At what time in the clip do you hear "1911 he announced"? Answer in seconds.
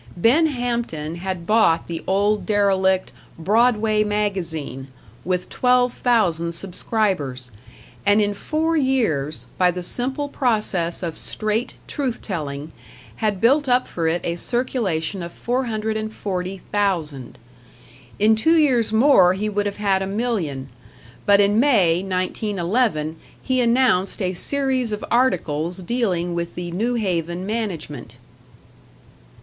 22.01-24.19